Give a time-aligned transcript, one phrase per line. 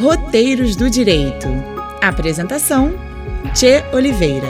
[0.00, 1.46] Roteiros do Direito.
[2.00, 2.94] Apresentação:
[3.52, 4.48] Tchê Oliveira.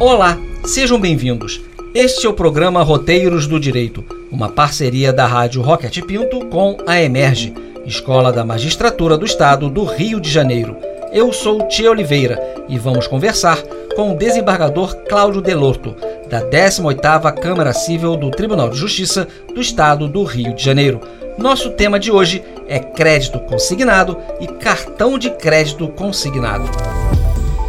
[0.00, 1.62] Olá, sejam bem-vindos.
[1.94, 7.00] Este é o programa Roteiros do Direito, uma parceria da Rádio Rocket Pinto com a
[7.00, 7.54] Emerge,
[7.86, 10.76] Escola da Magistratura do Estado do Rio de Janeiro.
[11.12, 13.62] Eu sou Tia Oliveira e vamos conversar
[13.94, 15.94] com o desembargador Cláudio Delorto,
[16.28, 21.00] da 18ª Câmara Civil do Tribunal de Justiça do Estado do Rio de Janeiro.
[21.38, 26.68] Nosso tema de hoje é crédito consignado e cartão de crédito consignado.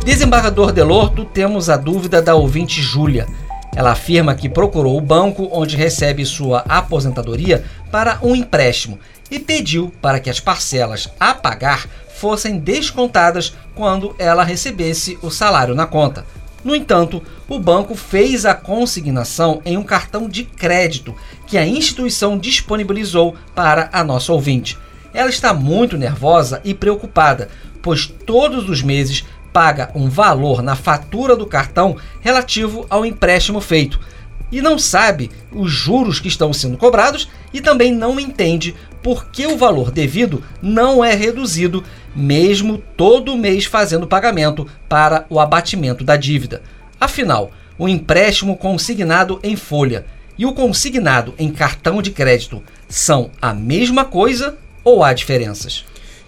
[0.03, 3.27] Desembargador Delorto, temos a dúvida da ouvinte Júlia.
[3.75, 8.97] Ela afirma que procurou o banco onde recebe sua aposentadoria para um empréstimo
[9.29, 15.75] e pediu para que as parcelas a pagar fossem descontadas quando ela recebesse o salário
[15.75, 16.25] na conta.
[16.63, 22.37] No entanto, o banco fez a consignação em um cartão de crédito que a instituição
[22.37, 24.77] disponibilizou para a nossa ouvinte.
[25.17, 27.49] Ela está muito nervosa e preocupada,
[27.81, 33.99] pois todos os meses paga um valor na fatura do cartão relativo ao empréstimo feito
[34.51, 39.47] e não sabe os juros que estão sendo cobrados e também não entende por que
[39.47, 41.83] o valor devido não é reduzido,
[42.15, 46.61] mesmo todo mês fazendo pagamento para o abatimento da dívida.
[47.01, 50.05] Afinal, o empréstimo consignado em folha
[50.37, 54.55] e o consignado em cartão de crédito são a mesma coisa
[54.87, 55.83] ou há diferenças?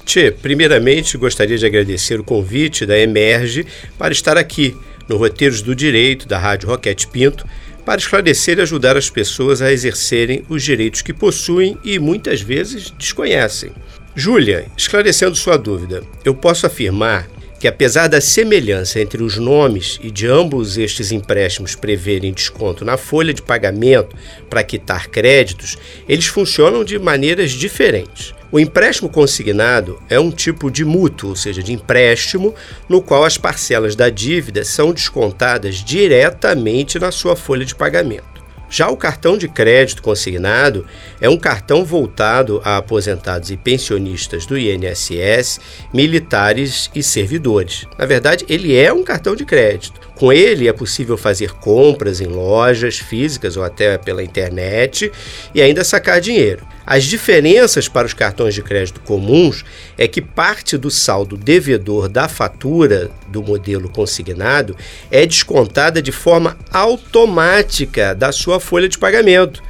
[0.05, 3.65] Tchê, primeiramente gostaria de agradecer o convite da Emerge
[3.97, 4.75] para estar aqui
[5.07, 7.45] no Roteiros do Direito da Rádio Roquete Pinto
[7.85, 12.91] para esclarecer e ajudar as pessoas a exercerem os direitos que possuem e muitas vezes
[12.91, 13.71] desconhecem.
[14.13, 20.11] Júlia, esclarecendo sua dúvida, eu posso afirmar que, apesar da semelhança entre os nomes e
[20.11, 24.15] de ambos estes empréstimos preverem desconto na folha de pagamento
[24.49, 28.33] para quitar créditos, eles funcionam de maneiras diferentes.
[28.51, 32.55] O empréstimo consignado é um tipo de mútuo, ou seja, de empréstimo,
[32.87, 38.39] no qual as parcelas da dívida são descontadas diretamente na sua folha de pagamento.
[38.67, 40.85] Já o cartão de crédito consignado
[41.21, 45.59] é um cartão voltado a aposentados e pensionistas do INSS,
[45.91, 47.85] militares e servidores.
[47.97, 49.99] Na verdade, ele é um cartão de crédito.
[50.15, 55.11] Com ele é possível fazer compras em lojas físicas ou até pela internet
[55.53, 56.68] e ainda sacar dinheiro.
[56.89, 59.63] As diferenças para os cartões de crédito comuns
[59.95, 64.75] é que parte do saldo devedor da fatura do modelo consignado
[65.11, 69.61] é descontada de forma automática da sua folha de pagamento.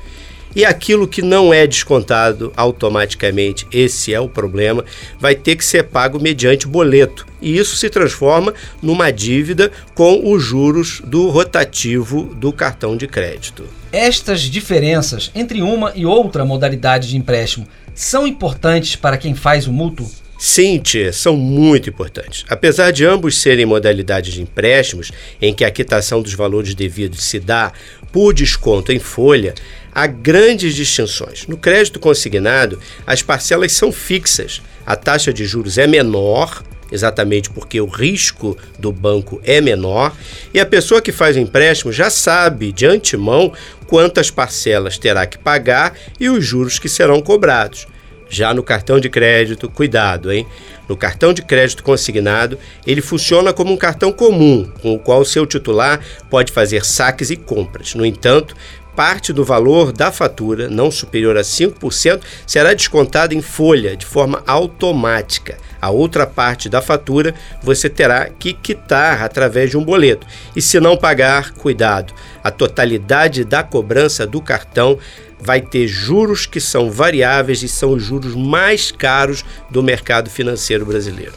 [0.55, 4.83] E aquilo que não é descontado automaticamente, esse é o problema,
[5.19, 7.27] vai ter que ser pago mediante boleto.
[7.41, 13.63] E isso se transforma numa dívida com os juros do rotativo do cartão de crédito.
[13.91, 19.73] Estas diferenças entre uma e outra modalidade de empréstimo são importantes para quem faz o
[19.73, 20.09] mútuo?
[20.38, 22.45] Sim, tia, são muito importantes.
[22.47, 25.11] Apesar de ambos serem modalidades de empréstimos,
[25.41, 27.73] em que a quitação dos valores devidos se dá
[28.09, 29.53] por desconto em folha,
[29.94, 31.47] há grandes distinções.
[31.47, 37.79] No crédito consignado, as parcelas são fixas, a taxa de juros é menor, exatamente porque
[37.79, 40.16] o risco do banco é menor,
[40.53, 43.53] e a pessoa que faz o empréstimo já sabe de antemão
[43.88, 47.88] quantas parcelas terá que pagar e os juros que serão cobrados.
[48.31, 50.45] Já no cartão de crédito, cuidado, hein?
[50.88, 55.47] No cartão de crédito consignado, ele funciona como um cartão comum, com o qual seu
[55.47, 57.95] titular pode fazer saques e compras.
[57.95, 58.56] No entanto,
[58.95, 64.44] parte do valor da fatura, não superior a 5%, será descontada em folha de forma
[64.45, 65.57] automática.
[65.81, 67.33] A outra parte da fatura
[67.63, 70.27] você terá que quitar através de um boleto.
[70.55, 72.13] E se não pagar, cuidado,
[72.44, 74.97] a totalidade da cobrança do cartão
[75.39, 80.85] vai ter juros que são variáveis e são os juros mais caros do mercado financeiro
[80.85, 81.33] brasileiro.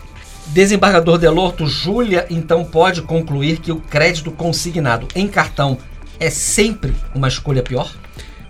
[0.46, 5.78] Desembargador Delorto, Júlia então pode concluir que o crédito consignado em cartão
[6.18, 7.92] é sempre uma escolha pior?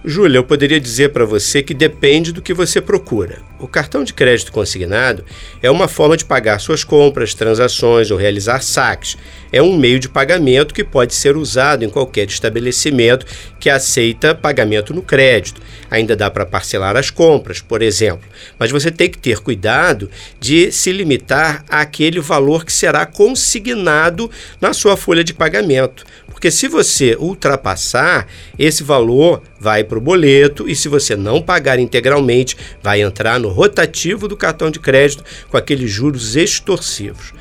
[0.05, 3.41] Júlia, eu poderia dizer para você que depende do que você procura.
[3.63, 5.25] O cartão de crédito consignado
[5.63, 9.17] é uma forma de pagar suas compras, transações ou realizar saques.
[9.53, 13.25] É um meio de pagamento que pode ser usado em qualquer estabelecimento
[13.61, 15.63] que aceita pagamento no crédito.
[15.89, 18.29] Ainda dá para parcelar as compras, por exemplo.
[18.59, 20.11] Mas você tem que ter cuidado
[20.41, 24.29] de se limitar àquele valor que será consignado
[24.61, 26.05] na sua folha de pagamento.
[26.43, 28.27] Porque se você ultrapassar,
[28.59, 33.49] esse valor vai para o boleto e se você não pagar integralmente, vai entrar no
[33.53, 37.33] rotativo do cartão de crédito com aqueles juros extorsivos.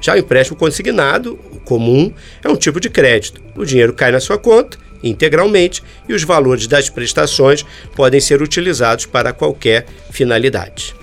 [0.00, 2.12] Já o empréstimo consignado, o comum,
[2.42, 3.40] é um tipo de crédito.
[3.56, 9.06] O dinheiro cai na sua conta integralmente e os valores das prestações podem ser utilizados
[9.06, 10.94] para qualquer finalidade.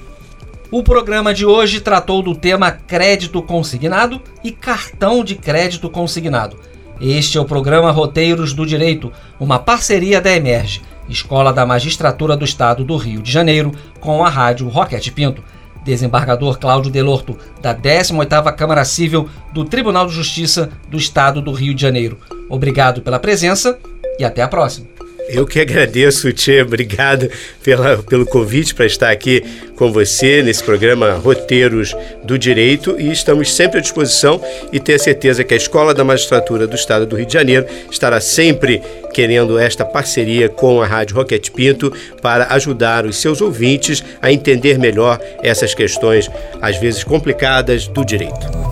[0.71, 6.57] O programa de hoje tratou do tema crédito consignado e cartão de crédito consignado.
[6.99, 12.45] Este é o programa Roteiros do Direito, uma parceria da Emerge, Escola da Magistratura do
[12.45, 15.43] Estado do Rio de Janeiro, com a Rádio Roquete Pinto.
[15.83, 21.75] Desembargador Cláudio Delorto, da 18ª Câmara Civil do Tribunal de Justiça do Estado do Rio
[21.75, 22.17] de Janeiro.
[22.49, 23.77] Obrigado pela presença
[24.17, 24.94] e até a próxima.
[25.27, 26.61] Eu que agradeço, Tchê.
[26.61, 27.29] Obrigado
[27.63, 29.43] pela, pelo convite para estar aqui
[29.75, 34.41] com você nesse programa Roteiros do Direito e estamos sempre à disposição
[34.71, 38.21] e ter certeza que a Escola da Magistratura do Estado do Rio de Janeiro estará
[38.21, 38.81] sempre
[39.13, 41.91] querendo esta parceria com a Rádio Roquete Pinto
[42.21, 46.29] para ajudar os seus ouvintes a entender melhor essas questões,
[46.61, 48.64] às vezes complicadas, do direito.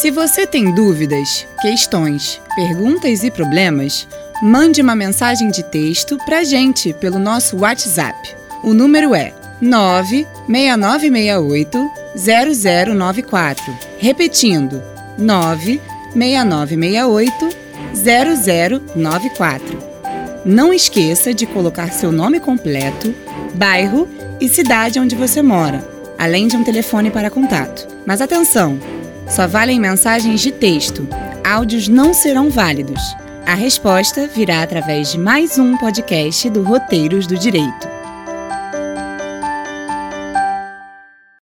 [0.00, 4.08] Se você tem dúvidas, questões, perguntas e problemas,
[4.42, 8.34] mande uma mensagem de texto para a gente pelo nosso WhatsApp.
[8.64, 13.76] O número é 96968 0094.
[13.98, 14.82] Repetindo,
[15.18, 17.50] 96968
[17.92, 19.78] 0094.
[20.46, 23.14] Não esqueça de colocar seu nome completo,
[23.52, 24.08] bairro
[24.40, 25.86] e cidade onde você mora,
[26.18, 27.86] além de um telefone para contato.
[28.06, 28.99] Mas atenção!
[29.30, 31.06] Só valem mensagens de texto.
[31.44, 33.00] Áudios não serão válidos.
[33.46, 37.89] A resposta virá através de mais um podcast do Roteiros do Direito.